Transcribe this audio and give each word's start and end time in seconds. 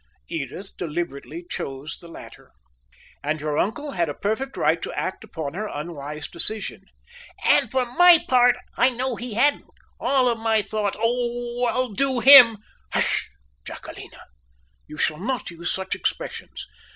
Edith 0.29 0.71
deliberately 0.79 1.45
chose 1.47 1.99
the 1.99 2.07
latter. 2.07 2.53
And 3.23 3.39
your 3.39 3.59
uncle 3.59 3.91
had 3.91 4.09
a 4.09 4.15
perfect 4.15 4.57
right 4.57 4.81
to 4.81 4.91
act 4.93 5.23
upon 5.23 5.53
her 5.53 5.67
unwise 5.71 6.27
decision." 6.27 6.81
"And 7.45 7.69
for 7.69 7.85
my 7.85 8.25
part, 8.27 8.55
I 8.75 8.89
know 8.89 9.15
he 9.15 9.35
hadn't 9.35 9.69
all 9.99 10.27
of 10.27 10.39
my 10.39 10.57
own 10.57 10.63
thoughts. 10.63 10.97
Oh! 10.99 11.65
I'll 11.71 11.93
do 11.93 12.19
him" 12.19 12.57
"Hush! 12.93 13.29
Jacquelina. 13.63 14.23
You 14.87 14.97
shall 14.97 15.19
not 15.19 15.51
use 15.51 15.71
such 15.71 15.93
expressions. 15.93 16.65